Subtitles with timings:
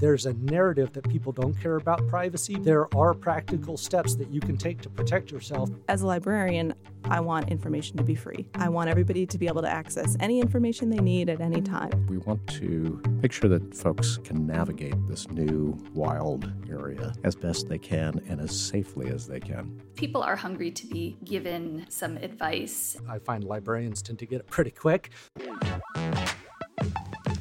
[0.00, 4.40] there's a narrative that people don't care about privacy, there are practical steps that you
[4.40, 5.70] can take to protect yourself.
[5.88, 8.46] As a librarian, I want information to be free.
[8.54, 12.06] I want everybody to be able to access any information they need at any time.
[12.08, 17.68] We want to make sure that folks can navigate this new wild area as best
[17.68, 19.80] they can and as safely as they can.
[19.96, 22.96] People are hungry to be given some advice.
[23.08, 25.10] I find librarians tend to get it pretty quick.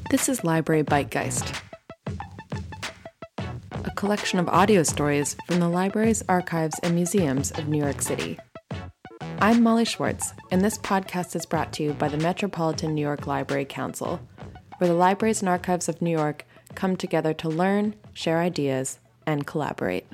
[0.09, 1.68] This is Library Bytegeist, a
[3.99, 8.39] collection of audio stories from the libraries, archives, and museums of New York City.
[9.41, 13.27] I'm Molly Schwartz, and this podcast is brought to you by the Metropolitan New York
[13.27, 14.21] Library Council,
[14.77, 16.45] where the libraries and archives of New York
[16.75, 20.07] come together to learn, share ideas, and collaborate.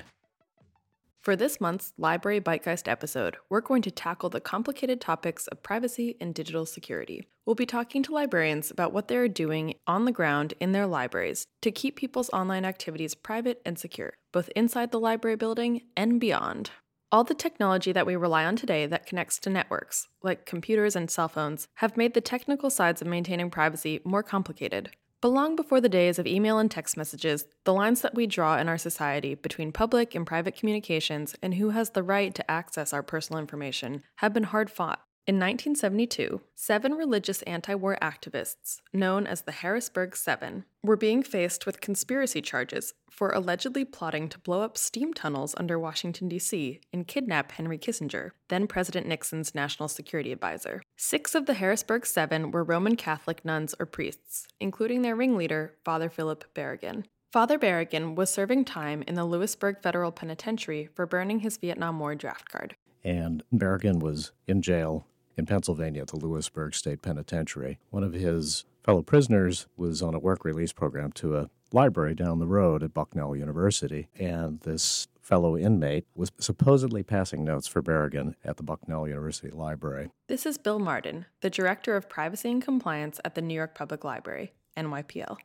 [1.20, 6.16] For this month's Library Bytegeist episode, we're going to tackle the complicated topics of privacy
[6.20, 7.28] and digital security.
[7.46, 10.86] We'll be talking to librarians about what they are doing on the ground in their
[10.86, 16.18] libraries to keep people's online activities private and secure, both inside the library building and
[16.18, 16.72] beyond.
[17.12, 21.08] All the technology that we rely on today that connects to networks, like computers and
[21.08, 24.90] cell phones, have made the technical sides of maintaining privacy more complicated.
[25.20, 28.58] But long before the days of email and text messages, the lines that we draw
[28.58, 32.92] in our society between public and private communications and who has the right to access
[32.92, 35.05] our personal information have been hard fought.
[35.28, 41.66] In 1972, seven religious anti war activists, known as the Harrisburg Seven, were being faced
[41.66, 47.08] with conspiracy charges for allegedly plotting to blow up steam tunnels under Washington, D.C., and
[47.08, 50.80] kidnap Henry Kissinger, then President Nixon's national security advisor.
[50.96, 56.08] Six of the Harrisburg Seven were Roman Catholic nuns or priests, including their ringleader, Father
[56.08, 57.02] Philip Berrigan.
[57.32, 62.14] Father Berrigan was serving time in the Lewisburg Federal Penitentiary for burning his Vietnam War
[62.14, 62.76] draft card.
[63.02, 67.78] And Berrigan was in jail in Pennsylvania at the Lewisburg State Penitentiary.
[67.90, 72.38] One of his fellow prisoners was on a work release program to a library down
[72.38, 78.34] the road at Bucknell University, and this fellow inmate was supposedly passing notes for Berrigan
[78.44, 80.10] at the Bucknell University Library.
[80.28, 84.04] This is Bill Martin, the Director of Privacy and Compliance at the New York Public
[84.04, 85.36] Library, NYPL.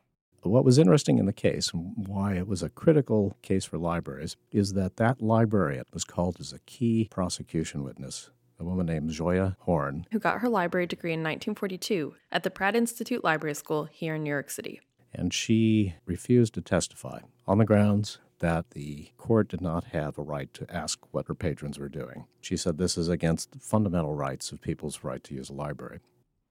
[0.42, 4.36] What was interesting in the case, and why it was a critical case for libraries,
[4.50, 8.30] is that that librarian was called as a key prosecution witness
[8.62, 12.76] a woman named Zoia Horn, who got her library degree in 1942 at the Pratt
[12.76, 14.80] Institute Library School here in New York City.
[15.12, 20.22] And she refused to testify on the grounds that the court did not have a
[20.22, 22.24] right to ask what her patrons were doing.
[22.40, 25.98] She said this is against the fundamental rights of people's right to use a library.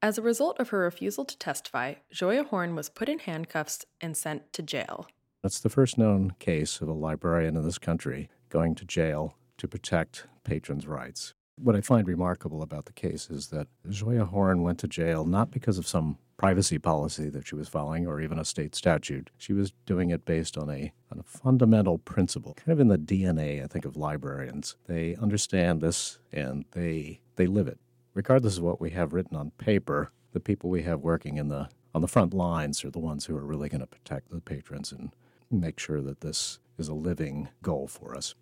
[0.01, 4.17] As a result of her refusal to testify, Zoia Horn was put in handcuffs and
[4.17, 5.07] sent to jail.
[5.43, 9.67] That's the first known case of a librarian in this country going to jail to
[9.67, 11.33] protect patrons' rights.
[11.61, 15.51] What I find remarkable about the case is that Zoia Horn went to jail not
[15.51, 19.29] because of some privacy policy that she was following or even a state statute.
[19.37, 22.97] She was doing it based on a, on a fundamental principle, kind of in the
[22.97, 24.75] DNA, I think, of librarians.
[24.87, 27.77] They understand this and they, they live it.
[28.15, 31.69] Regardless of what we have written on paper, the people we have working in the,
[31.93, 34.91] on the front lines are the ones who are really going to protect the patrons
[34.91, 35.11] and
[35.51, 38.33] make sure that this is a living goal for us.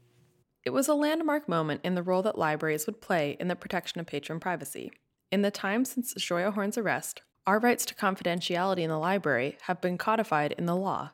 [0.65, 4.01] It was a landmark moment in the role that libraries would play in the protection
[4.01, 4.91] of patron privacy.
[5.31, 9.79] In the time since Zoia Horn's arrest, our rights to confidentiality in the library have
[9.79, 11.11] been codified in the law.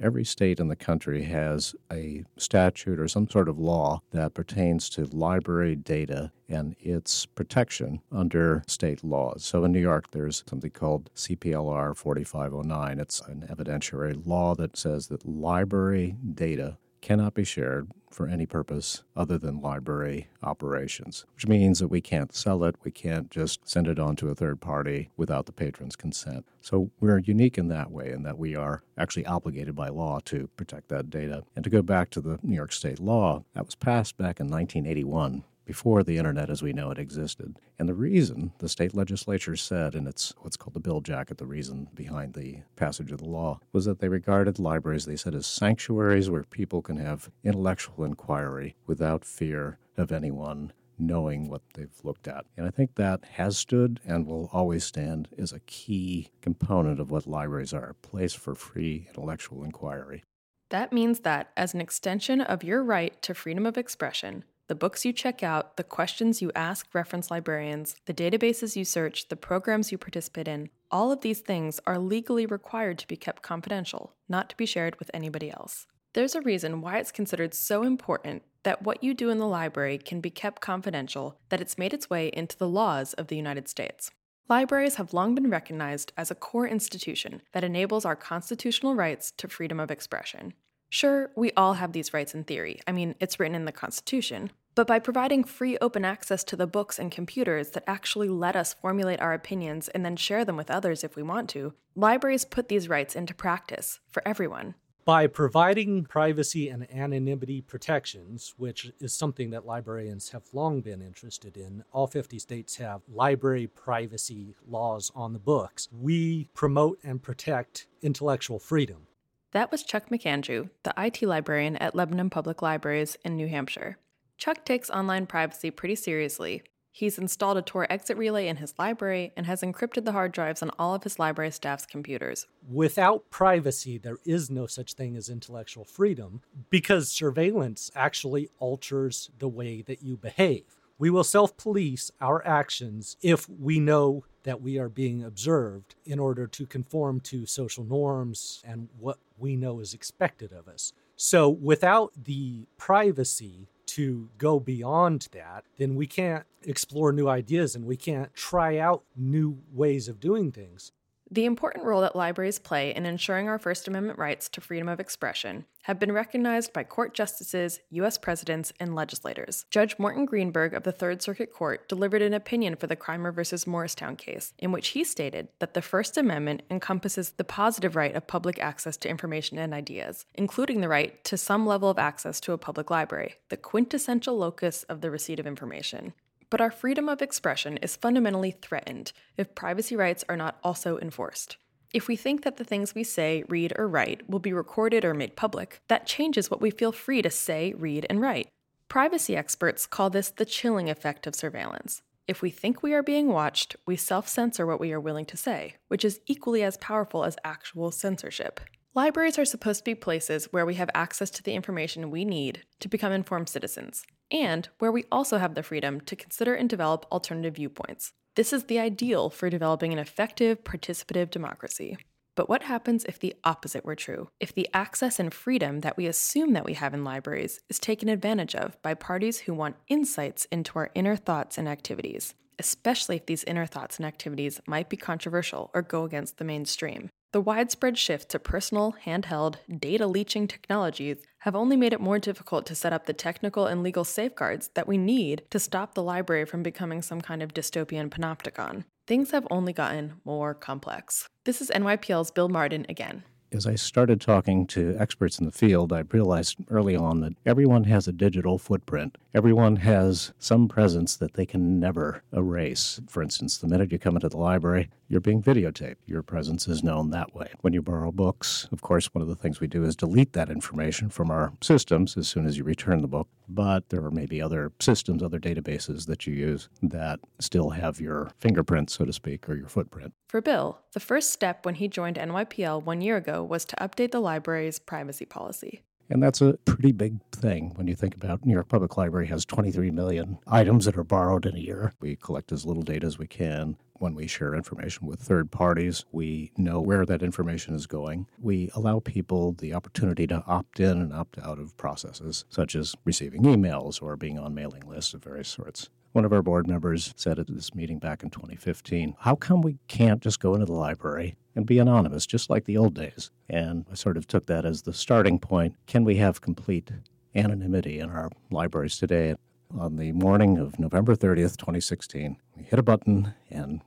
[0.00, 4.88] Every state in the country has a statute or some sort of law that pertains
[4.90, 9.44] to library data and its protection under state laws.
[9.44, 13.00] So in New York, there's something called CPLR 4509.
[13.00, 19.02] It's an evidentiary law that says that library data cannot be shared for any purpose
[19.16, 23.88] other than library operations, which means that we can't sell it, we can't just send
[23.88, 26.46] it on to a third party without the patron's consent.
[26.60, 30.48] So we're unique in that way, in that we are actually obligated by law to
[30.56, 31.44] protect that data.
[31.56, 34.48] And to go back to the New York State law, that was passed back in
[34.48, 37.58] 1981 before the internet as we know it existed.
[37.78, 41.46] And the reason the state legislature said, and it's what's called the bill jacket, the
[41.46, 45.46] reason behind the passage of the law, was that they regarded libraries, they said, as
[45.46, 52.28] sanctuaries where people can have intellectual inquiry without fear of anyone knowing what they've looked
[52.28, 52.44] at.
[52.56, 57.10] And I think that has stood and will always stand as a key component of
[57.10, 60.22] what libraries are a place for free intellectual inquiry.
[60.70, 65.04] That means that, as an extension of your right to freedom of expression, the books
[65.04, 69.92] you check out, the questions you ask reference librarians, the databases you search, the programs
[69.92, 74.48] you participate in, all of these things are legally required to be kept confidential, not
[74.48, 75.86] to be shared with anybody else.
[76.14, 79.98] There's a reason why it's considered so important that what you do in the library
[79.98, 83.68] can be kept confidential that it's made its way into the laws of the United
[83.68, 84.10] States.
[84.48, 89.48] Libraries have long been recognized as a core institution that enables our constitutional rights to
[89.48, 90.54] freedom of expression.
[90.92, 92.78] Sure, we all have these rights in theory.
[92.86, 94.50] I mean, it's written in the Constitution.
[94.74, 98.74] But by providing free open access to the books and computers that actually let us
[98.74, 102.68] formulate our opinions and then share them with others if we want to, libraries put
[102.68, 104.74] these rights into practice for everyone.
[105.06, 111.56] By providing privacy and anonymity protections, which is something that librarians have long been interested
[111.56, 115.88] in, all 50 states have library privacy laws on the books.
[115.90, 119.06] We promote and protect intellectual freedom.
[119.52, 123.98] That was Chuck McAndrew, the IT librarian at Lebanon Public Libraries in New Hampshire.
[124.38, 126.62] Chuck takes online privacy pretty seriously
[126.94, 130.62] He's installed a Tor exit relay in his library and has encrypted the hard drives
[130.62, 132.46] on all of his library staff's computers.
[132.70, 139.48] Without privacy, there is no such thing as intellectual freedom because surveillance actually alters the
[139.48, 140.64] way that you behave.
[140.98, 146.18] We will self police our actions if we know that we are being observed in
[146.18, 150.92] order to conform to social norms and what we know is expected of us.
[151.16, 157.84] So, without the privacy to go beyond that, then we can't explore new ideas and
[157.84, 160.92] we can't try out new ways of doing things.
[161.32, 165.00] The important role that libraries play in ensuring our First Amendment rights to freedom of
[165.00, 168.18] expression have been recognized by court justices, U.S.
[168.18, 169.64] presidents, and legislators.
[169.70, 173.70] Judge Morton Greenberg of the Third Circuit Court delivered an opinion for the Kreimer v.
[173.70, 178.26] Morristown case, in which he stated that the First Amendment encompasses the positive right of
[178.26, 182.52] public access to information and ideas, including the right to some level of access to
[182.52, 186.12] a public library, the quintessential locus of the receipt of information.
[186.52, 191.56] But our freedom of expression is fundamentally threatened if privacy rights are not also enforced.
[191.94, 195.14] If we think that the things we say, read, or write will be recorded or
[195.14, 198.48] made public, that changes what we feel free to say, read, and write.
[198.88, 202.02] Privacy experts call this the chilling effect of surveillance.
[202.28, 205.38] If we think we are being watched, we self censor what we are willing to
[205.38, 208.60] say, which is equally as powerful as actual censorship.
[208.94, 212.62] Libraries are supposed to be places where we have access to the information we need
[212.78, 217.06] to become informed citizens, and where we also have the freedom to consider and develop
[217.10, 218.12] alternative viewpoints.
[218.36, 221.96] This is the ideal for developing an effective, participative democracy.
[222.34, 224.28] But what happens if the opposite were true?
[224.40, 228.10] If the access and freedom that we assume that we have in libraries is taken
[228.10, 233.24] advantage of by parties who want insights into our inner thoughts and activities, especially if
[233.24, 237.08] these inner thoughts and activities might be controversial or go against the mainstream?
[237.32, 242.66] The widespread shift to personal, handheld, data leeching technologies have only made it more difficult
[242.66, 246.44] to set up the technical and legal safeguards that we need to stop the library
[246.44, 248.84] from becoming some kind of dystopian panopticon.
[249.06, 251.26] Things have only gotten more complex.
[251.44, 255.92] This is NYPL's Bill Martin again as I started talking to experts in the field,
[255.92, 259.18] I realized early on that everyone has a digital footprint.
[259.34, 263.00] Everyone has some presence that they can never erase.
[263.08, 265.96] For instance, the minute you come into the library, you're being videotaped.
[266.06, 267.52] Your presence is known that way.
[267.60, 270.48] When you borrow books, of course, one of the things we do is delete that
[270.48, 273.28] information from our systems as soon as you return the book.
[273.46, 278.30] But there are maybe other systems, other databases that you use that still have your
[278.38, 280.14] fingerprint, so to speak, or your footprint.
[280.30, 284.12] For Bill, the first step when he joined NYPL one year ago was to update
[284.12, 285.82] the library's privacy policy.
[286.08, 289.44] And that's a pretty big thing when you think about New York Public Library has
[289.44, 291.94] 23 million items that are borrowed in a year.
[292.00, 293.76] We collect as little data as we can.
[294.02, 298.26] When we share information with third parties, we know where that information is going.
[298.36, 302.96] We allow people the opportunity to opt in and opt out of processes, such as
[303.04, 305.88] receiving emails or being on mailing lists of various sorts.
[306.10, 309.78] One of our board members said at this meeting back in 2015, How come we
[309.86, 313.30] can't just go into the library and be anonymous, just like the old days?
[313.48, 315.76] And I sort of took that as the starting point.
[315.86, 316.90] Can we have complete
[317.36, 319.36] anonymity in our libraries today?
[319.78, 323.80] On the morning of November 30th, 2016, we hit a button and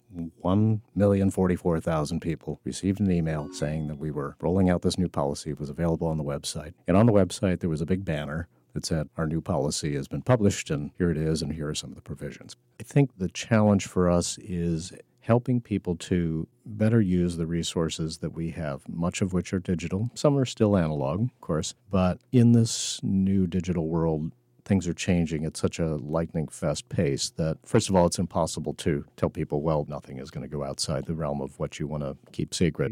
[0.44, 5.52] 1,044,000 people received an email saying that we were rolling out this new policy.
[5.52, 6.74] It was available on the website.
[6.88, 10.08] And on the website, there was a big banner that said our new policy has
[10.08, 12.56] been published and here it is and here are some of the provisions.
[12.80, 18.34] I think the challenge for us is helping people to better use the resources that
[18.34, 20.10] we have, much of which are digital.
[20.14, 24.32] Some are still analog, of course, but in this new digital world,
[24.66, 28.74] things are changing at such a lightning fast pace that, first of all, it's impossible
[28.74, 31.88] to tell people, well, nothing is going to go outside the realm of what you
[31.88, 32.92] want to keep secret.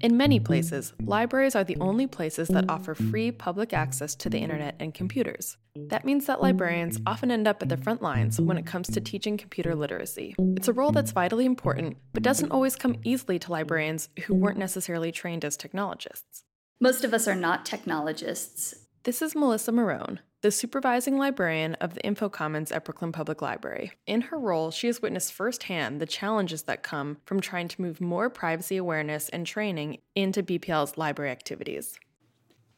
[0.00, 4.38] In many places, libraries are the only places that offer free public access to the
[4.38, 5.56] internet and computers.
[5.76, 9.00] That means that librarians often end up at the front lines when it comes to
[9.00, 10.34] teaching computer literacy.
[10.56, 14.58] It's a role that's vitally important, but doesn't always come easily to librarians who weren't
[14.58, 16.44] necessarily trained as technologists.
[16.80, 18.86] Most of us are not technologists.
[19.04, 23.92] This is Melissa Morrone, the supervising librarian of the Info Commons at Brooklyn Public Library.
[24.06, 28.00] In her role, she has witnessed firsthand the challenges that come from trying to move
[28.00, 31.98] more privacy awareness and training into BPL's library activities.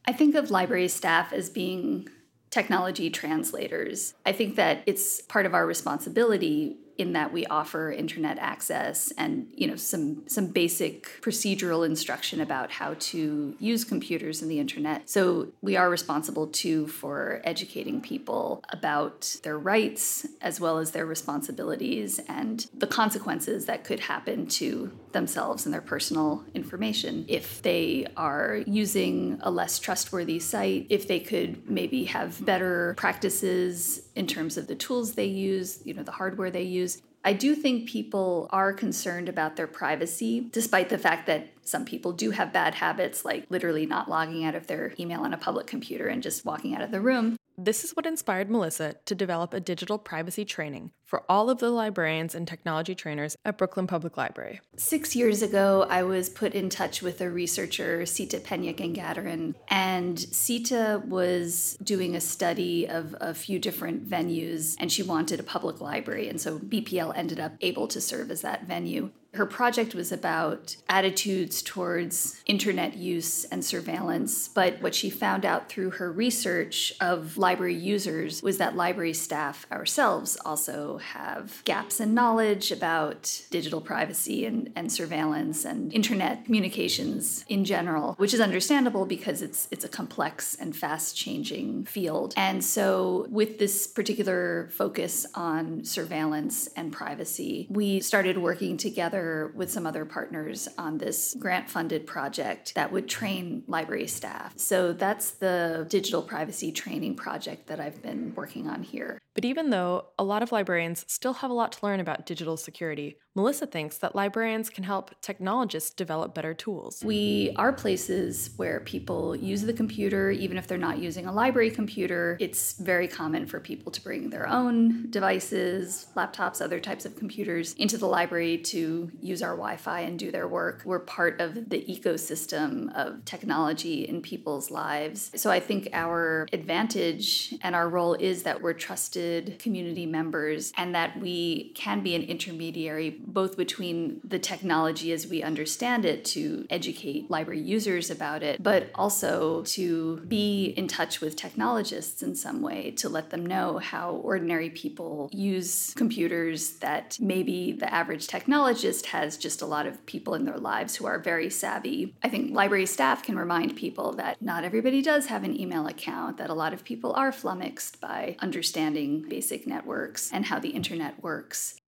[0.05, 2.07] I think of library staff as being
[2.49, 4.15] technology translators.
[4.25, 9.47] I think that it's part of our responsibility in that we offer internet access and
[9.55, 15.09] you know some some basic procedural instruction about how to use computers and the internet.
[15.09, 21.07] So we are responsible too for educating people about their rights as well as their
[21.07, 27.25] responsibilities and the consequences that could happen to themselves and their personal information.
[27.27, 34.03] If they are using a less trustworthy site if they could maybe have better practices
[34.15, 37.53] in terms of the tools they use you know the hardware they use I do
[37.53, 42.51] think people are concerned about their privacy, despite the fact that some people do have
[42.51, 46.23] bad habits, like literally not logging out of their email on a public computer and
[46.23, 47.37] just walking out of the room.
[47.63, 51.69] This is what inspired Melissa to develop a digital privacy training for all of the
[51.69, 54.61] librarians and technology trainers at Brooklyn Public Library.
[54.77, 60.17] Six years ago, I was put in touch with a researcher, Seeta Peña Gangadharan, and
[60.17, 65.79] Seeta was doing a study of a few different venues, and she wanted a public
[65.79, 69.11] library, and so BPL ended up able to serve as that venue.
[69.33, 75.69] Her project was about attitudes towards internet use and surveillance, but what she found out
[75.69, 82.13] through her research of library users was that library staff ourselves also have gaps in
[82.13, 89.05] knowledge about digital privacy and, and surveillance and internet communications in general, which is understandable
[89.05, 92.33] because it's it's a complex and fast changing field.
[92.35, 99.51] And so with this particular focus on surveillance and privacy, we started working together together
[99.55, 104.53] with some other partners on this grant funded project that would train library staff.
[104.57, 109.19] So that's the digital privacy training project that I've been working on here.
[109.33, 112.57] But even though a lot of librarians still have a lot to learn about digital
[112.57, 117.01] security, Melissa thinks that librarians can help technologists develop better tools.
[117.01, 121.71] We are places where people use the computer, even if they're not using a library
[121.71, 122.35] computer.
[122.41, 127.73] It's very common for people to bring their own devices, laptops, other types of computers
[127.75, 130.81] into the library to use our Wi Fi and do their work.
[130.83, 135.31] We're part of the ecosystem of technology in people's lives.
[135.35, 140.93] So I think our advantage and our role is that we're trusted community members and
[140.95, 146.65] that we can be an intermediary both between the technology as we understand it to
[146.69, 152.61] educate library users about it, but also to be in touch with technologists in some
[152.61, 159.07] way to let them know how ordinary people use computers that maybe the average technologist
[159.07, 162.13] has just a lot of people in their lives who are very savvy.
[162.23, 166.37] I think library staff can remind people that not everybody does have an email account,
[166.37, 171.21] that a lot of people are flummoxed by understanding basic networks and how the internet
[171.21, 171.80] works.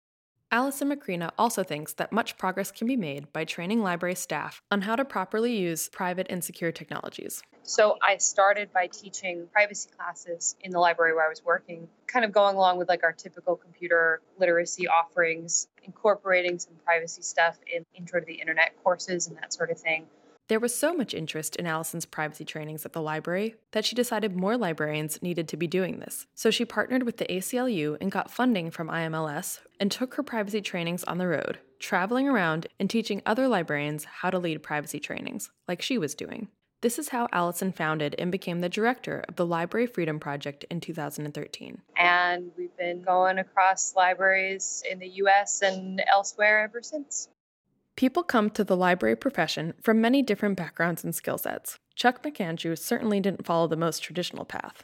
[0.55, 4.83] Allison Macrina also thinks that much progress can be made by training library staff on
[4.83, 7.43] how to properly use private and secure technologies.
[7.63, 12.27] So I started by teaching privacy classes in the library where I was working, kind
[12.27, 17.87] of going along with like our typical computer literacy offerings, incorporating some privacy stuff in
[17.95, 20.07] intro to the internet courses and that sort of thing.
[20.49, 24.37] There was so much interest in Allison's privacy trainings at the library that she decided
[24.37, 26.27] more librarians needed to be doing this.
[26.35, 30.61] So she partnered with the ACLU and got funding from IMLS and took her privacy
[30.61, 35.51] trainings on the road, traveling around and teaching other librarians how to lead privacy trainings,
[35.69, 36.49] like she was doing.
[36.83, 40.81] This is how Allison founded and became the director of the Library Freedom Project in
[40.81, 41.81] 2013.
[41.97, 47.29] And we've been going across libraries in the US and elsewhere ever since.
[47.97, 51.79] People come to the library profession from many different backgrounds and skill sets.
[51.95, 54.83] Chuck McAndrew certainly didn't follow the most traditional path.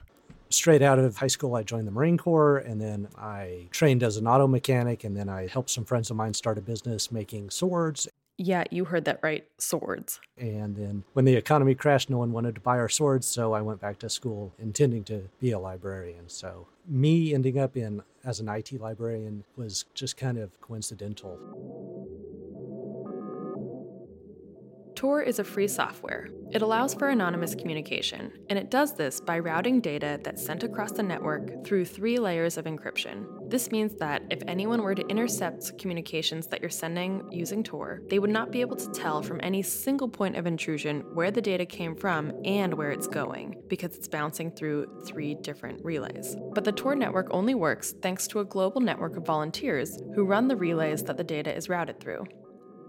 [0.51, 4.17] Straight out of high school, I joined the Marine Corps, and then I trained as
[4.17, 7.51] an auto mechanic, and then I helped some friends of mine start a business making
[7.51, 8.09] swords.
[8.39, 10.21] Yeah, you heard that right swords.
[10.39, 13.63] And then when the economy crashed, no one wanted to buy our swords, so I
[13.63, 16.29] went back to school intending to be a librarian.
[16.29, 21.39] So, me ending up in as an IT librarian was just kind of coincidental.
[24.99, 26.27] Tor is a free software.
[26.51, 30.91] It allows for anonymous communication, and it does this by routing data that's sent across
[30.91, 33.49] the network through three layers of encryption.
[33.49, 38.19] This means that if anyone were to intercept communications that you're sending using Tor, they
[38.19, 41.65] would not be able to tell from any single point of intrusion where the data
[41.65, 46.35] came from and where it's going, because it's bouncing through three different relays.
[46.55, 50.49] But the Tor network only works thanks to a global network of volunteers who run
[50.49, 52.27] the relays that the data is routed through.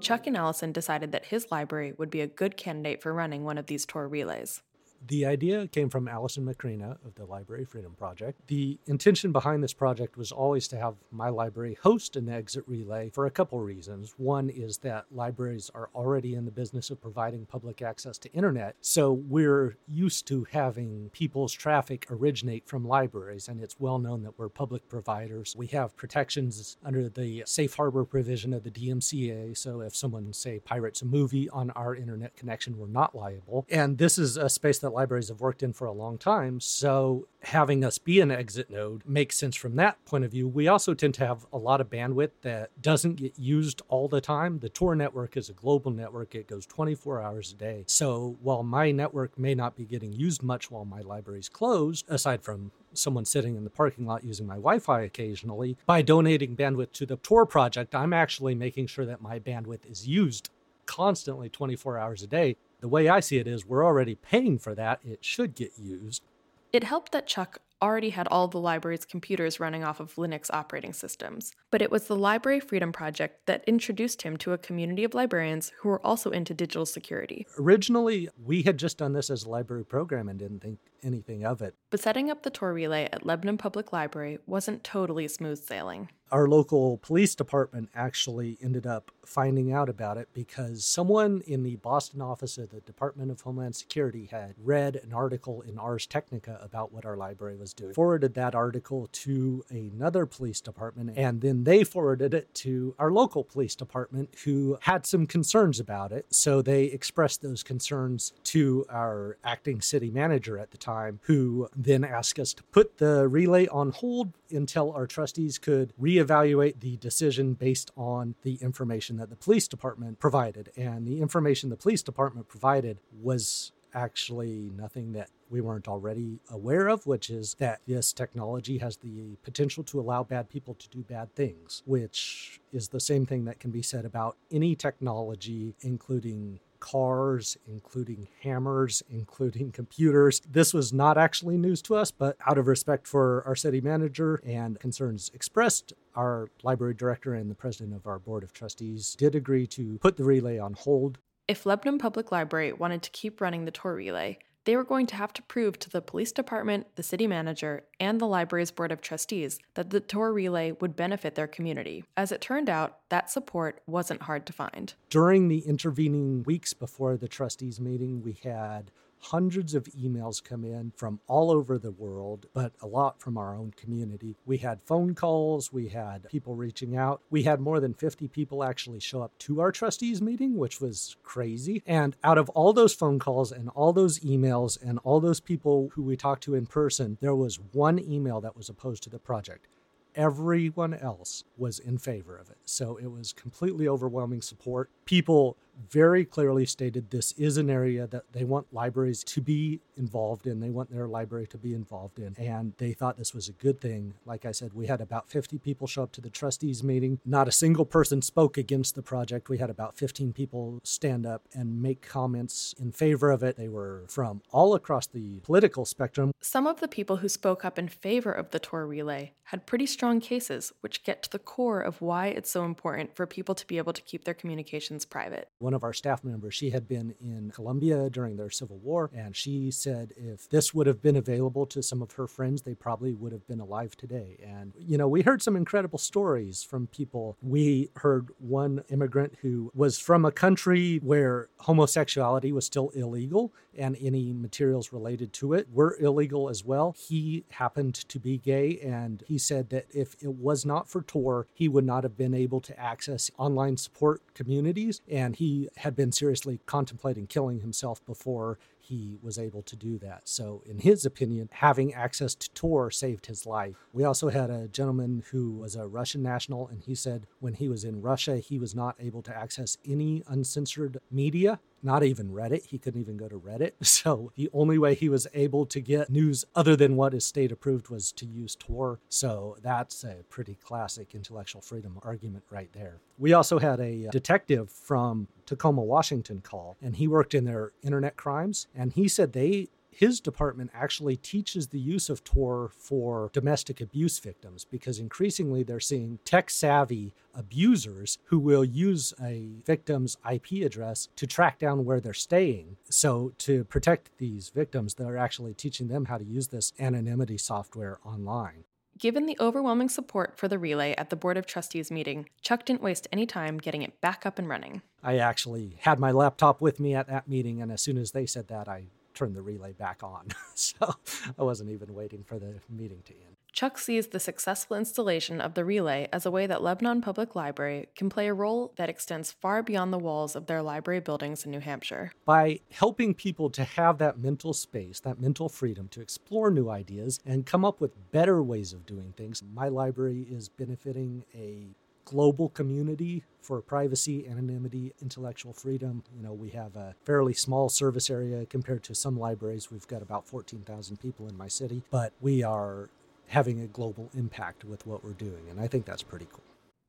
[0.01, 3.57] Chuck and Allison decided that his library would be a good candidate for running one
[3.57, 4.61] of these Tor relays.
[5.07, 8.47] The idea came from Allison Macrina of the Library Freedom Project.
[8.47, 13.09] The intention behind this project was always to have my library host an exit relay
[13.09, 14.13] for a couple reasons.
[14.17, 18.75] One is that libraries are already in the business of providing public access to internet,
[18.81, 24.37] so we're used to having people's traffic originate from libraries, and it's well known that
[24.37, 25.55] we're public providers.
[25.57, 30.59] We have protections under the safe harbor provision of the DMCA, so if someone, say,
[30.59, 33.65] pirates a movie on our internet connection, we're not liable.
[33.69, 37.27] And this is a space that libraries have worked in for a long time, so
[37.43, 40.47] having us be an exit node makes sense from that point of view.
[40.47, 44.19] We also tend to have a lot of bandwidth that doesn't get used all the
[44.19, 44.59] time.
[44.59, 47.83] The Tor network is a global network, it goes 24 hours a day.
[47.87, 52.05] So while my network may not be getting used much while my library is closed,
[52.09, 56.55] aside from someone sitting in the parking lot using my Wi Fi occasionally, by donating
[56.55, 60.49] bandwidth to the Tor project, I'm actually making sure that my bandwidth is used
[60.87, 62.55] constantly 24 hours a day.
[62.81, 64.99] The way I see it is we're already paying for that.
[65.03, 66.23] It should get used.
[66.71, 70.93] It helped that Chuck already had all the library's computers running off of Linux operating
[70.93, 75.13] systems, but it was the Library Freedom Project that introduced him to a community of
[75.13, 77.47] librarians who were also into digital security.
[77.57, 81.61] Originally, we had just done this as a library program and didn't think anything of
[81.61, 81.75] it.
[81.89, 86.47] But setting up the Tor relay at Lebanon Public Library wasn't totally smooth sailing our
[86.47, 92.21] local police department actually ended up finding out about it because someone in the Boston
[92.21, 96.91] office of the Department of Homeland Security had read an article in Ars Technica about
[96.91, 101.83] what our library was doing, forwarded that article to another police department, and then they
[101.83, 106.25] forwarded it to our local police department who had some concerns about it.
[106.31, 110.88] So they expressed those concerns to our acting city manager at the time,
[111.23, 116.79] who then asked us to put the relay on hold until our trustees could reevaluate
[116.79, 120.71] the decision based on the information that the police department provided.
[120.75, 126.87] And the information the police department provided was actually nothing that we weren't already aware
[126.87, 131.01] of, which is that this technology has the potential to allow bad people to do
[131.01, 136.59] bad things, which is the same thing that can be said about any technology, including
[136.79, 140.41] cars, including hammers, including computers.
[140.49, 144.41] This was not actually news to us, but out of respect for our city manager
[144.45, 149.35] and concerns expressed, our library director and the president of our board of trustees did
[149.35, 151.19] agree to put the relay on hold.
[151.47, 154.37] If Lebanon Public Library wanted to keep running the Tor relay,
[154.69, 158.21] they were going to have to prove to the police department, the city manager, and
[158.21, 162.03] the library's board of trustees that the Tor relay would benefit their community.
[162.15, 164.93] As it turned out, that support wasn't hard to find.
[165.09, 170.91] During the intervening weeks before the trustees meeting, we had hundreds of emails come in
[170.95, 174.35] from all over the world, but a lot from our own community.
[174.45, 177.21] We had phone calls, we had people reaching out.
[177.29, 181.17] We had more than 50 people actually show up to our trustees meeting, which was
[181.23, 181.83] crazy.
[181.85, 185.91] And out of all those phone calls and all those emails and all those people
[185.93, 189.19] who we talked to in person, there was one email that was opposed to the
[189.19, 189.67] project
[190.15, 192.57] everyone else was in favor of it.
[192.65, 194.89] So it was completely overwhelming support.
[195.05, 195.55] People
[195.91, 200.59] very clearly stated this is an area that they want libraries to be involved in.
[200.59, 202.35] They want their library to be involved in.
[202.37, 204.13] And they thought this was a good thing.
[204.25, 207.19] Like I said, we had about 50 people show up to the trustees meeting.
[207.25, 209.49] Not a single person spoke against the project.
[209.49, 213.55] We had about 15 people stand up and make comments in favor of it.
[213.55, 216.33] They were from all across the political spectrum.
[216.41, 219.85] Some of the people who spoke up in favor of the Tor relay had pretty
[219.85, 223.65] strong cases, which get to the core of why it's so important for people to
[223.65, 227.15] be able to keep their communications private one of our staff members, she had been
[227.19, 231.65] in Colombia during their civil war, and she said if this would have been available
[231.67, 234.37] to some of her friends, they probably would have been alive today.
[234.43, 237.37] And, you know, we heard some incredible stories from people.
[237.41, 243.97] We heard one immigrant who was from a country where homosexuality was still illegal and
[244.01, 246.95] any materials related to it were illegal as well.
[246.97, 251.47] He happened to be gay, and he said that if it was not for Tor,
[251.53, 256.11] he would not have been able to access online support communities, and he had been
[256.11, 260.27] seriously contemplating killing himself before he was able to do that.
[260.27, 263.75] So, in his opinion, having access to Tor saved his life.
[263.93, 267.69] We also had a gentleman who was a Russian national, and he said when he
[267.69, 272.65] was in Russia, he was not able to access any uncensored media not even Reddit.
[272.65, 273.71] He couldn't even go to Reddit.
[273.99, 277.51] So the only way he was able to get news other than what is state
[277.51, 278.99] approved was to use Tor.
[279.09, 283.01] So that's a pretty classic intellectual freedom argument right there.
[283.17, 287.71] We also had a uh, detective from Tacoma, Washington call, and he worked in their
[287.81, 288.67] internet crimes.
[288.73, 294.19] And he said they his department actually teaches the use of Tor for domestic abuse
[294.19, 301.09] victims because increasingly they're seeing tech savvy abusers who will use a victim's IP address
[301.15, 302.77] to track down where they're staying.
[302.89, 307.99] So, to protect these victims, they're actually teaching them how to use this anonymity software
[308.05, 308.63] online.
[308.97, 312.81] Given the overwhelming support for the relay at the Board of Trustees meeting, Chuck didn't
[312.81, 314.81] waste any time getting it back up and running.
[315.01, 318.25] I actually had my laptop with me at that meeting, and as soon as they
[318.25, 318.87] said that, I
[319.19, 320.27] turn the relay back on.
[320.55, 320.95] so
[321.37, 323.35] I wasn't even waiting for the meeting to end.
[323.51, 327.89] Chuck sees the successful installation of the relay as a way that Lebanon Public Library
[327.95, 331.51] can play a role that extends far beyond the walls of their library buildings in
[331.51, 332.13] New Hampshire.
[332.25, 337.19] By helping people to have that mental space, that mental freedom to explore new ideas
[337.25, 341.75] and come up with better ways of doing things, my library is benefiting a
[342.09, 346.03] global community for privacy, anonymity, intellectual freedom.
[346.15, 349.71] You know, we have a fairly small service area compared to some libraries.
[349.71, 352.89] We've got about 14,000 people in my city, but we are
[353.27, 356.43] having a global impact with what we're doing, and I think that's pretty cool.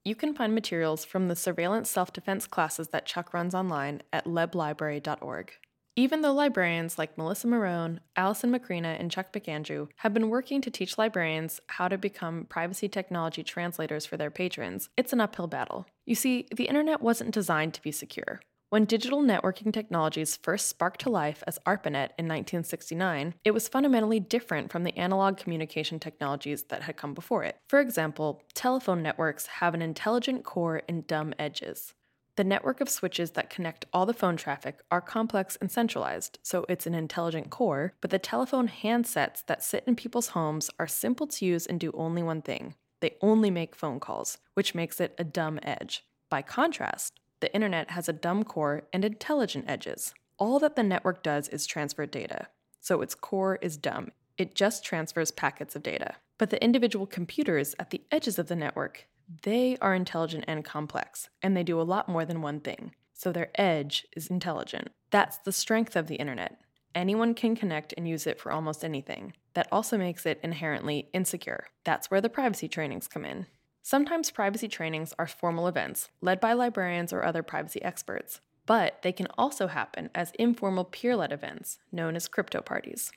[0.04, 4.24] You can find materials from the surveillance self defense classes that Chuck runs online at
[4.24, 5.52] leblibrary.org.
[5.96, 10.70] Even though librarians like Melissa Morrone, Allison Macrina, and Chuck McAndrew have been working to
[10.70, 15.86] teach librarians how to become privacy technology translators for their patrons, it's an uphill battle.
[16.06, 18.40] You see, the internet wasn't designed to be secure.
[18.70, 24.20] When digital networking technologies first sparked to life as ARPANET in 1969, it was fundamentally
[24.20, 27.56] different from the analog communication technologies that had come before it.
[27.68, 31.94] For example, telephone networks have an intelligent core and dumb edges.
[32.36, 36.64] The network of switches that connect all the phone traffic are complex and centralized, so
[36.68, 41.26] it's an intelligent core, but the telephone handsets that sit in people's homes are simple
[41.26, 45.14] to use and do only one thing they only make phone calls, which makes it
[45.18, 46.04] a dumb edge.
[46.28, 50.14] By contrast, the internet has a dumb core and intelligent edges.
[50.38, 52.48] All that the network does is transfer data,
[52.80, 54.12] so its core is dumb.
[54.38, 56.16] It just transfers packets of data.
[56.38, 59.06] But the individual computers at the edges of the network
[59.42, 62.92] they are intelligent and complex, and they do a lot more than one thing.
[63.14, 64.88] So their edge is intelligent.
[65.10, 66.60] That's the strength of the internet.
[66.94, 69.34] Anyone can connect and use it for almost anything.
[69.54, 71.68] That also makes it inherently insecure.
[71.84, 73.46] That's where the privacy trainings come in.
[73.82, 79.12] Sometimes privacy trainings are formal events, led by librarians or other privacy experts, but they
[79.12, 83.12] can also happen as informal peer led events, known as crypto parties.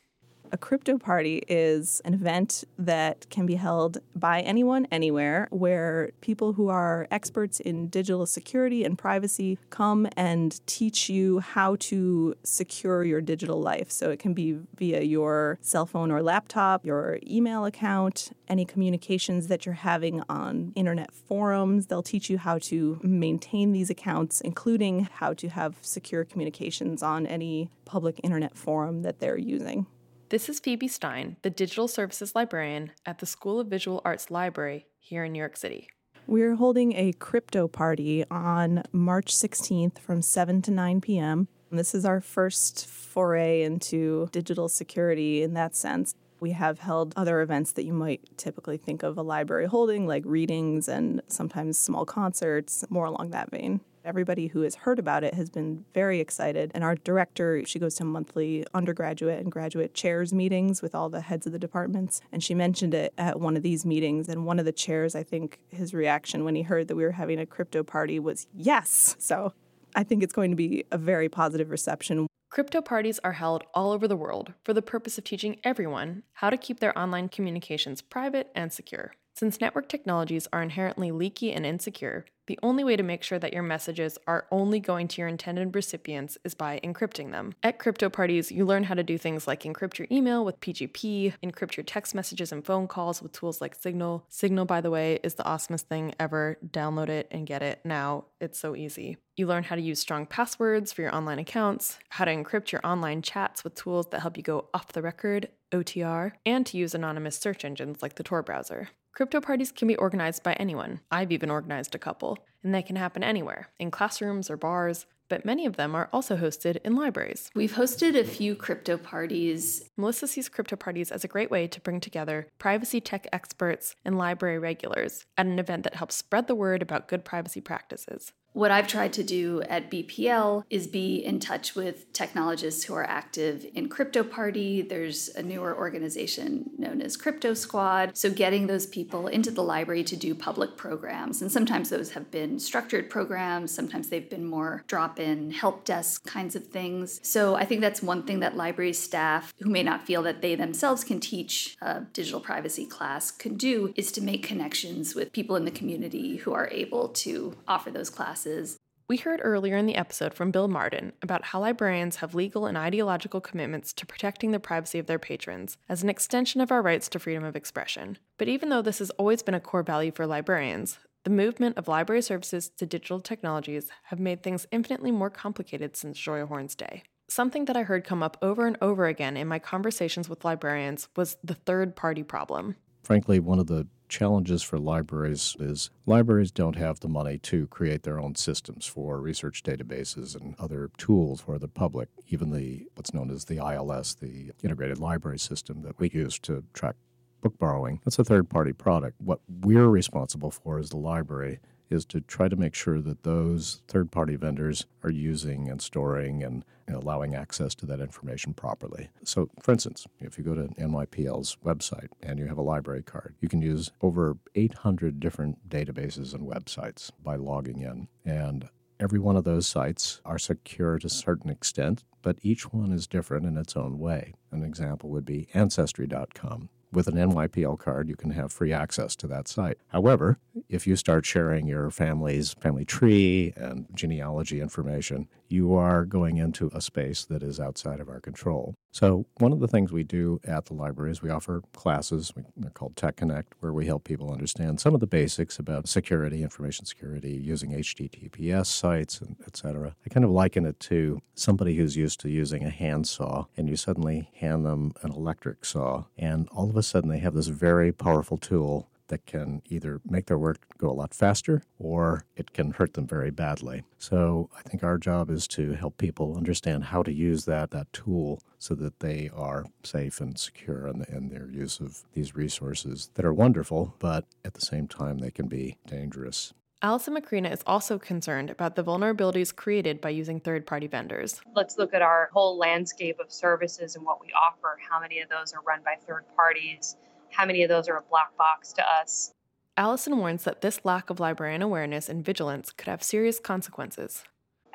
[0.53, 6.53] A crypto party is an event that can be held by anyone, anywhere, where people
[6.53, 13.03] who are experts in digital security and privacy come and teach you how to secure
[13.03, 13.89] your digital life.
[13.89, 19.47] So it can be via your cell phone or laptop, your email account, any communications
[19.47, 21.87] that you're having on internet forums.
[21.87, 27.25] They'll teach you how to maintain these accounts, including how to have secure communications on
[27.25, 29.87] any public internet forum that they're using.
[30.33, 34.87] This is Phoebe Stein, the Digital Services Librarian at the School of Visual Arts Library
[34.97, 35.89] here in New York City.
[36.25, 41.49] We're holding a crypto party on March 16th from 7 to 9 p.m.
[41.69, 46.15] This is our first foray into digital security in that sense.
[46.39, 50.23] We have held other events that you might typically think of a library holding, like
[50.25, 53.81] readings and sometimes small concerts, more along that vein.
[54.05, 56.71] Everybody who has heard about it has been very excited.
[56.75, 61.21] And our director, she goes to monthly undergraduate and graduate chairs meetings with all the
[61.21, 62.19] heads of the departments.
[62.31, 64.27] And she mentioned it at one of these meetings.
[64.27, 67.11] And one of the chairs, I think his reaction when he heard that we were
[67.11, 69.15] having a crypto party was yes.
[69.19, 69.53] So
[69.95, 72.27] I think it's going to be a very positive reception.
[72.49, 76.49] Crypto parties are held all over the world for the purpose of teaching everyone how
[76.49, 79.13] to keep their online communications private and secure.
[79.43, 83.51] Since network technologies are inherently leaky and insecure, the only way to make sure that
[83.51, 87.53] your messages are only going to your intended recipients is by encrypting them.
[87.61, 91.33] At crypto parties, you learn how to do things like encrypt your email with PGP,
[91.43, 94.23] encrypt your text messages and phone calls with tools like Signal.
[94.29, 96.57] Signal, by the way, is the awesomest thing ever.
[96.65, 98.27] Download it and get it now.
[98.39, 99.17] It's so easy.
[99.35, 102.79] You learn how to use strong passwords for your online accounts, how to encrypt your
[102.85, 106.95] online chats with tools that help you go off the record, OTR, and to use
[106.95, 108.87] anonymous search engines like the Tor browser.
[109.13, 110.99] Crypto parties can be organized by anyone.
[111.11, 115.45] I've even organized a couple, and they can happen anywhere, in classrooms or bars, but
[115.45, 117.51] many of them are also hosted in libraries.
[117.53, 119.87] We've hosted a few crypto parties.
[119.97, 124.17] Melissa sees crypto parties as a great way to bring together privacy tech experts and
[124.17, 128.33] library regulars at an event that helps spread the word about good privacy practices.
[128.53, 133.03] What I've tried to do at BPL is be in touch with technologists who are
[133.03, 134.83] active in Crypto Party.
[134.83, 138.15] There's a newer organization known as Crypto Squad.
[138.15, 141.41] So, getting those people into the library to do public programs.
[141.41, 146.23] And sometimes those have been structured programs, sometimes they've been more drop in help desk
[146.27, 147.19] kinds of things.
[147.23, 150.53] So, I think that's one thing that library staff who may not feel that they
[150.53, 155.55] themselves can teach a digital privacy class could do is to make connections with people
[155.55, 158.77] in the community who are able to offer those classes classes.
[159.09, 162.77] We heard earlier in the episode from Bill Martin about how librarians have legal and
[162.77, 167.09] ideological commitments to protecting the privacy of their patrons as an extension of our rights
[167.09, 168.17] to freedom of expression.
[168.37, 171.87] But even though this has always been a core value for librarians, the movement of
[171.87, 177.03] library services to digital technologies have made things infinitely more complicated since Zoia Horn's day.
[177.29, 181.07] Something that I heard come up over and over again in my conversations with librarians
[181.15, 182.75] was the third party problem.
[183.03, 188.03] Frankly, one of the challenges for libraries is libraries don't have the money to create
[188.03, 193.11] their own systems for research databases and other tools for the public, even the what's
[193.11, 196.95] known as the ILS, the integrated library system that we use to track
[197.41, 197.99] book borrowing.
[198.05, 199.19] That's a third party product.
[199.19, 203.81] What we're responsible for as the library is to try to make sure that those
[203.87, 209.09] third party vendors are using and storing and allowing access to that information properly.
[209.23, 213.35] So, for instance, if you go to NYPL's website and you have a library card,
[213.39, 218.07] you can use over 800 different databases and websites by logging in.
[218.25, 218.69] And
[218.99, 223.07] every one of those sites are secure to a certain extent, but each one is
[223.07, 224.33] different in its own way.
[224.51, 229.27] An example would be Ancestry.com with an NYPL card, you can have free access to
[229.27, 229.77] that site.
[229.87, 230.37] However,
[230.69, 236.69] if you start sharing your family's family tree and genealogy information, you are going into
[236.73, 238.75] a space that is outside of our control.
[238.91, 242.69] So, one of the things we do at the library is we offer classes, they're
[242.71, 246.85] called Tech Connect, where we help people understand some of the basics about security, information
[246.85, 249.95] security, using HTTPS sites, and et cetera.
[250.05, 253.75] I kind of liken it to somebody who's used to using a handsaw, and you
[253.75, 257.91] suddenly hand them an electric saw, and all of a sudden they have this very
[257.91, 262.71] powerful tool that can either make their work go a lot faster or it can
[262.71, 263.83] hurt them very badly.
[263.97, 267.91] So I think our job is to help people understand how to use that that
[267.93, 273.09] tool so that they are safe and secure in, in their use of these resources
[273.15, 276.53] that are wonderful, but at the same time they can be dangerous.
[276.83, 281.39] Allison Macrina is also concerned about the vulnerabilities created by using third party vendors.
[281.55, 284.77] Let's look at our whole landscape of services and what we offer.
[284.89, 286.97] How many of those are run by third parties?
[287.31, 289.31] How many of those are a black box to us?
[289.77, 294.25] Allison warns that this lack of librarian awareness and vigilance could have serious consequences.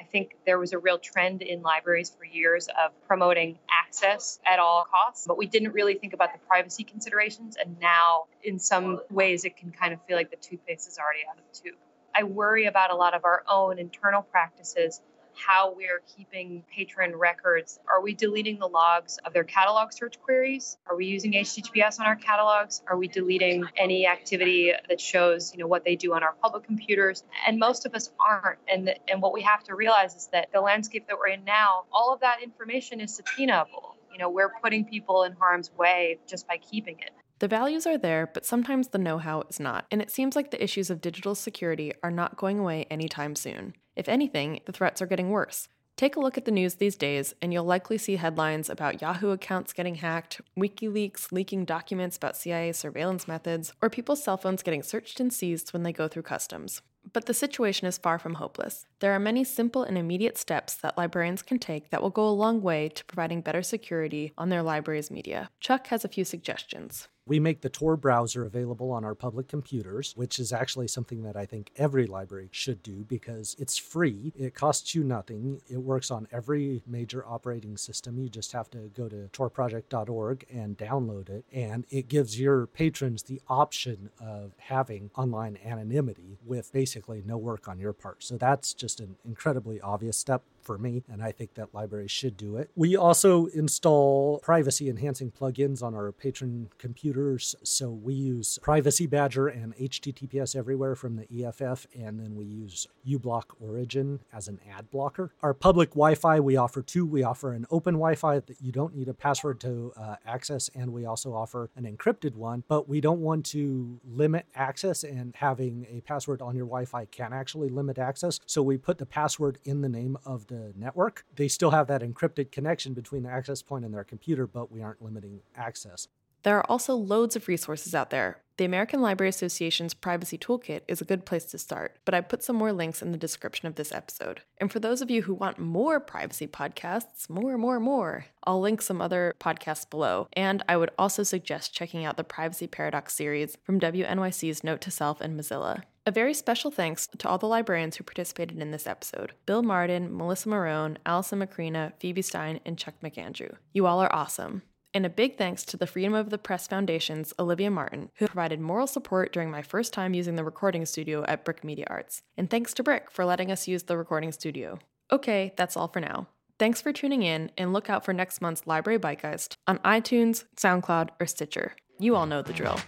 [0.00, 4.58] I think there was a real trend in libraries for years of promoting access at
[4.58, 7.58] all costs, but we didn't really think about the privacy considerations.
[7.62, 11.20] And now, in some ways, it can kind of feel like the toothpaste is already
[11.30, 11.76] out of the tube.
[12.14, 15.00] I worry about a lot of our own internal practices,
[15.38, 17.78] how we're keeping patron records.
[17.88, 20.76] Are we deleting the logs of their catalog search queries?
[20.88, 22.82] Are we using HTTPS on our catalogs?
[22.88, 26.64] Are we deleting any activity that shows, you know, what they do on our public
[26.64, 27.22] computers?
[27.46, 28.58] And most of us aren't.
[28.70, 31.84] And and what we have to realize is that the landscape that we're in now,
[31.92, 33.94] all of that information is subpoenaable.
[34.12, 37.10] You know, we're putting people in harm's way just by keeping it.
[37.40, 40.50] The values are there, but sometimes the know how is not, and it seems like
[40.50, 43.74] the issues of digital security are not going away anytime soon.
[43.94, 45.68] If anything, the threats are getting worse.
[45.96, 49.30] Take a look at the news these days, and you'll likely see headlines about Yahoo
[49.30, 54.82] accounts getting hacked, WikiLeaks leaking documents about CIA surveillance methods, or people's cell phones getting
[54.82, 56.82] searched and seized when they go through customs.
[57.12, 58.86] But the situation is far from hopeless.
[59.00, 62.30] There are many simple and immediate steps that librarians can take that will go a
[62.30, 65.50] long way to providing better security on their library's media.
[65.60, 67.08] Chuck has a few suggestions.
[67.28, 71.36] We make the Tor browser available on our public computers, which is actually something that
[71.36, 74.32] I think every library should do because it's free.
[74.34, 75.60] It costs you nothing.
[75.68, 78.18] It works on every major operating system.
[78.18, 81.44] You just have to go to torproject.org and download it.
[81.52, 87.68] And it gives your patrons the option of having online anonymity with basically no work
[87.68, 88.24] on your part.
[88.24, 92.36] So that's just an incredibly obvious step for me, and I think that libraries should
[92.36, 92.70] do it.
[92.76, 97.56] We also install privacy enhancing plugins on our patron computers.
[97.62, 102.86] So we use Privacy Badger and HTTPS Everywhere from the EFF, and then we use
[103.08, 105.32] uBlock Origin as an ad blocker.
[105.42, 107.06] Our public Wi Fi, we offer two.
[107.06, 110.68] We offer an open Wi Fi that you don't need a password to uh, access,
[110.74, 115.34] and we also offer an encrypted one, but we don't want to limit access, and
[115.36, 118.38] having a password on your Wi Fi can actually limit access.
[118.44, 121.24] So we put the password in the name of the network.
[121.36, 124.82] They still have that encrypted connection between the access point and their computer, but we
[124.82, 126.08] aren't limiting access.
[126.42, 131.00] There are also loads of resources out there, The American Library Association's Privacy Toolkit is
[131.00, 133.76] a good place to start, but I put some more links in the description of
[133.76, 134.40] this episode.
[134.58, 138.82] And for those of you who want more privacy podcasts, more, more, more, I'll link
[138.82, 140.26] some other podcasts below.
[140.32, 144.90] And I would also suggest checking out the Privacy Paradox series from WNYC's Note to
[144.90, 145.82] Self and Mozilla.
[146.08, 150.16] A very special thanks to all the librarians who participated in this episode Bill Martin,
[150.16, 153.54] Melissa Morrone, Allison Macrina, Phoebe Stein, and Chuck McAndrew.
[153.74, 154.62] You all are awesome.
[154.94, 158.58] And a big thanks to the Freedom of the Press Foundation's Olivia Martin, who provided
[158.58, 162.22] moral support during my first time using the recording studio at BRIC Media Arts.
[162.38, 164.78] And thanks to BRIC for letting us use the recording studio.
[165.12, 166.26] Okay, that's all for now.
[166.58, 171.10] Thanks for tuning in, and look out for next month's Library Bytegeist on iTunes, SoundCloud,
[171.20, 171.76] or Stitcher.
[171.98, 172.80] You all know the drill.